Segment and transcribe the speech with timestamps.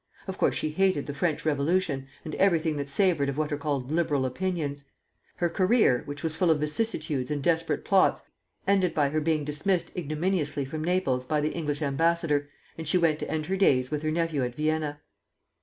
[0.25, 3.91] Of course she hated the French Revolution, and everything that savored of what are called
[3.91, 4.85] liberal opinions.
[5.35, 8.23] Her career, which was full of vicissitudes and desperate plots,
[8.65, 13.19] ended by her being dismissed ignominiously from Naples by the English ambassador, and she went
[13.19, 15.01] to end her days with her nephew at Vienna.